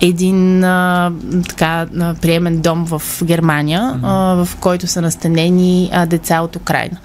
един 0.00 0.64
а, 0.64 1.12
така 1.48 1.86
приемен 2.20 2.60
дом 2.60 2.84
в 2.84 3.02
Германия, 3.24 3.80
mm-hmm. 3.80 4.40
а, 4.40 4.44
в 4.44 4.56
който 4.56 4.86
са 4.86 5.02
настанени 5.02 5.90
а, 5.92 6.06
деца 6.06 6.40
от 6.40 6.56
Украина 6.56 6.96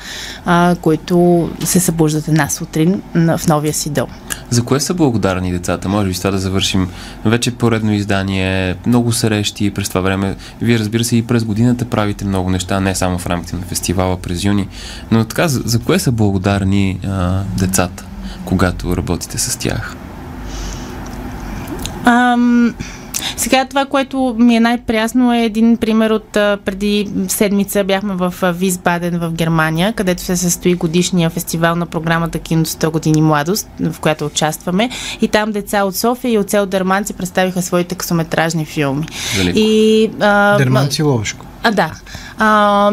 а, 0.46 0.76
които 0.82 1.50
се 1.64 1.80
събуждат 1.80 2.28
една 2.28 2.50
сутрин 2.50 3.02
в 3.16 3.42
новия 3.48 3.74
си 3.74 3.90
дом. 3.90 4.08
За 4.50 4.64
кое 4.64 4.80
са 4.80 4.94
благодарни 4.94 5.52
децата? 5.52 5.90
Може 5.90 6.08
би 6.08 6.14
с 6.14 6.18
това 6.18 6.32
да 6.32 6.38
завършим 6.38 6.90
вече 7.26 7.52
поредно 7.52 7.94
издание, 7.94 8.76
много 8.86 9.12
срещи 9.12 9.72
през 9.72 9.90
това 9.90 10.02
време. 10.02 10.36
Вие, 10.62 10.80
разбира 10.80 11.04
се, 11.04 11.16
и 11.18 11.22
през 11.22 11.44
годината 11.44 11.86
правите 11.86 12.26
много 12.26 12.50
неща, 12.50 12.80
не 12.80 12.96
само 12.96 13.18
в 13.18 13.28
рамките 13.28 13.56
на 13.56 13.62
фестивала 13.62 14.18
през 14.18 14.44
юни. 14.44 14.68
Но 15.12 15.26
така, 15.26 15.48
за, 15.48 15.62
за 15.66 15.80
кое 15.80 16.00
са 16.00 16.12
благодарни 16.12 17.00
а, 17.08 17.42
децата, 17.58 18.06
когато 18.46 18.98
работите 18.98 19.38
с 19.38 19.58
тях? 19.58 19.96
Ам, 22.06 22.76
Сега 23.38 23.66
това, 23.66 23.86
което 23.86 24.36
ми 24.40 24.56
е 24.56 24.60
най-прясно 24.60 25.34
е 25.34 25.44
един 25.44 25.78
пример 25.78 26.10
от 26.10 26.28
преди 26.32 27.10
седмица 27.28 27.84
бяхме 27.84 28.14
в 28.16 28.34
Висбаден 28.54 29.20
в 29.20 29.32
Германия, 29.32 29.94
където 29.94 30.22
се 30.22 30.38
състои 30.38 30.76
годишния 30.76 31.30
фестивал 31.30 31.76
на 31.76 31.86
програмата 31.86 32.40
Кино 32.40 32.66
100 32.66 32.92
години 32.92 33.22
младост, 33.22 33.70
в 33.80 34.00
която 34.00 34.26
участваме. 34.26 34.90
И 35.22 35.28
там 35.28 35.52
деца 35.52 35.84
от 35.84 35.96
София 35.96 36.32
и 36.32 36.38
от 36.38 36.50
цел 36.50 36.66
Дърманци 36.66 37.14
представиха 37.14 37.62
своите 37.62 37.96
късометражни 37.96 38.66
филми. 38.66 39.06
Велико. 39.38 39.60
И, 39.60 40.10
а, 40.20 40.58
Дерманци 40.58 41.04
Ловешко. 41.04 41.46
А, 41.66 41.72
да. 41.72 41.92
А, 42.38 42.92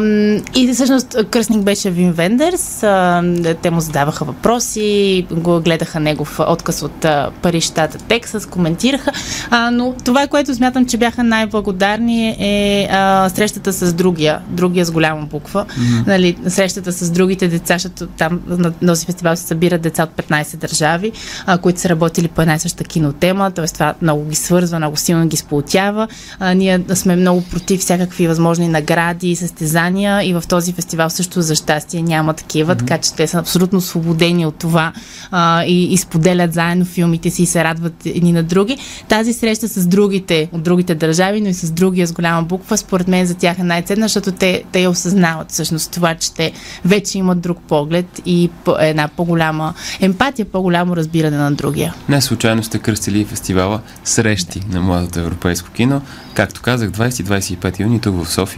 и 0.55 0.73
всъщност 0.73 1.17
кръстник 1.31 1.63
беше 1.63 1.91
Вин 1.91 2.11
Вендерс. 2.11 2.83
А, 2.83 3.23
те 3.61 3.69
му 3.69 3.79
задаваха 3.79 4.25
въпроси, 4.25 5.27
го 5.31 5.61
гледаха 5.61 5.99
негов 5.99 6.39
отказ 6.47 6.81
от 6.81 7.05
а, 7.05 7.31
Париж, 7.41 7.63
щата 7.63 7.97
Тексас, 7.97 8.45
коментираха. 8.45 9.11
А, 9.49 9.71
но 9.71 9.93
това, 10.05 10.27
което 10.27 10.55
смятам, 10.55 10.85
че 10.85 10.97
бяха 10.97 11.23
най-благодарни 11.23 12.29
е 12.39 12.87
а, 12.91 13.29
срещата 13.29 13.73
с 13.73 13.93
другия, 13.93 14.39
другия 14.47 14.85
с 14.85 14.91
голяма 14.91 15.25
буква. 15.25 15.65
Mm-hmm. 15.65 16.07
Нали, 16.07 16.37
срещата 16.47 16.91
с 16.91 17.11
другите 17.11 17.47
деца, 17.47 17.73
защото 17.73 18.07
там 18.07 18.41
на 18.47 18.71
този 18.71 19.05
фестивал 19.05 19.35
се 19.35 19.43
събират 19.43 19.81
деца 19.81 20.03
от 20.03 20.27
15 20.27 20.55
държави, 20.55 21.11
а, 21.45 21.57
които 21.57 21.79
са 21.79 21.89
работили 21.89 22.27
по 22.27 22.41
една 22.41 22.55
и 22.55 22.59
съща 22.59 22.83
кинотема, 22.83 23.51
т.е. 23.51 23.65
това 23.65 23.93
много 24.01 24.25
ги 24.25 24.35
свързва, 24.35 24.77
много 24.77 24.97
силно 24.97 25.27
ги 25.27 25.37
сполутява. 25.37 26.07
А, 26.39 26.53
ние 26.53 26.79
сме 26.93 27.15
много 27.15 27.41
против 27.41 27.81
всякакви 27.81 28.27
възможни 28.27 28.62
награди, 28.67 29.35
състезания 29.35 30.29
и 30.29 30.33
в 30.33 30.43
този 30.49 30.73
фестивал 30.73 31.09
също 31.09 31.41
за 31.41 31.55
щастие 31.55 32.01
няма 32.01 32.33
такива, 32.33 32.75
mm-hmm. 32.75 32.79
така 32.79 32.97
че 32.97 33.13
те 33.13 33.27
са 33.27 33.39
абсолютно 33.39 33.81
свободени 33.81 34.45
от 34.45 34.55
това 34.55 34.93
а, 35.31 35.63
и, 35.63 35.93
и 35.93 35.97
споделят 35.97 36.53
заедно 36.53 36.85
филмите 36.85 37.29
си 37.29 37.43
и 37.43 37.45
се 37.45 37.63
радват 37.63 38.05
едни 38.05 38.31
на 38.31 38.43
други. 38.43 38.77
Тази 39.07 39.33
среща 39.33 39.67
с 39.67 39.87
другите 39.87 40.49
от 40.51 40.63
другите 40.63 40.95
държави, 40.95 41.41
но 41.41 41.49
и 41.49 41.53
с 41.53 41.71
другия 41.71 42.07
с 42.07 42.11
голяма 42.11 42.43
буква, 42.43 42.77
според 42.77 43.07
мен 43.07 43.25
за 43.25 43.35
тях 43.35 43.59
е 43.59 43.63
най-ценна, 43.63 44.05
защото 44.05 44.31
те, 44.31 44.63
те 44.71 44.81
я 44.81 44.89
осъзнават 44.89 45.51
всъщност 45.51 45.91
това, 45.91 46.15
че 46.15 46.33
те 46.33 46.51
вече 46.85 47.17
имат 47.17 47.41
друг 47.41 47.57
поглед 47.67 48.21
и 48.25 48.49
по, 48.65 48.75
една 48.79 49.07
по-голяма 49.07 49.73
емпатия, 49.99 50.45
по-голямо 50.45 50.95
разбиране 50.95 51.37
на 51.37 51.51
другия. 51.51 51.93
Не 52.09 52.21
случайно 52.21 52.63
сте 52.63 52.79
кръстили 52.79 53.25
фестивала 53.25 53.81
Срещи 54.03 54.61
на 54.69 54.81
младото 54.81 55.19
европейско 55.19 55.69
кино. 55.71 56.01
Както 56.33 56.61
казах, 56.61 56.89
20-25 56.89 57.79
юни 57.79 58.01
тук 58.01 58.23
в 58.23 58.31
София. 58.31 58.52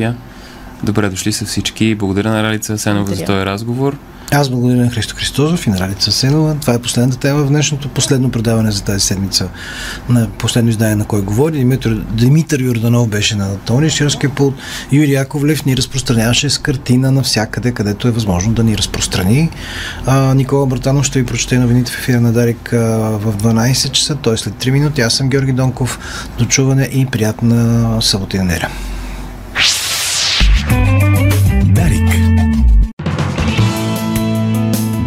Добре 0.83 1.09
дошли 1.09 1.31
са 1.31 1.45
всички. 1.45 1.95
Благодаря 1.95 2.29
на 2.29 2.43
Ралица 2.43 2.77
Сенова 2.77 3.15
за 3.15 3.25
този 3.25 3.45
разговор. 3.45 3.97
Аз 4.31 4.49
благодаря 4.49 4.81
на 4.81 4.89
Христо 4.89 5.15
Христозов 5.15 5.67
и 5.67 5.69
на 5.69 5.79
Ралица 5.79 6.11
Сенова. 6.11 6.55
Това 6.61 6.73
е 6.73 6.79
последната 6.79 7.17
тема 7.19 7.43
в 7.43 7.47
днешното 7.47 7.89
последно 7.89 8.31
предаване 8.31 8.71
за 8.71 8.83
тази 8.83 8.99
седмица 8.99 9.49
на 10.09 10.27
последно 10.29 10.69
издание 10.69 10.95
на 10.95 11.05
Кой 11.05 11.21
говори. 11.21 11.57
Димитър, 11.57 12.01
Димитър 12.11 12.59
Юрданов 12.59 13.07
беше 13.07 13.35
на 13.35 13.57
Тони 13.57 13.89
Ширския 13.89 14.29
пулт. 14.29 14.55
Юрий 14.91 15.13
Яковлев 15.13 15.65
ни 15.65 15.77
разпространяваше 15.77 16.49
с 16.49 16.57
картина 16.57 17.11
навсякъде, 17.11 17.71
където 17.71 18.07
е 18.07 18.11
възможно 18.11 18.53
да 18.53 18.63
ни 18.63 18.77
разпространи. 18.77 19.49
А, 20.05 20.33
Никола 20.33 20.65
Братанов 20.65 21.05
ще 21.05 21.19
ви 21.19 21.25
прочете 21.25 21.59
новините 21.59 21.91
в 21.91 21.99
ефира 21.99 22.21
на 22.21 22.31
Дарик 22.31 22.73
а, 22.73 22.77
в 23.17 23.37
12 23.37 23.91
часа, 23.91 24.15
т.е. 24.15 24.37
след 24.37 24.53
3 24.53 24.69
минути. 24.69 25.01
Аз 25.01 25.13
съм 25.13 25.29
Георги 25.29 25.51
Донков. 25.51 25.99
Дочуване 26.37 26.89
и 26.93 27.05
приятна 27.05 28.01
събота 28.01 28.37
и 28.37 28.39
неделя. 28.39 28.69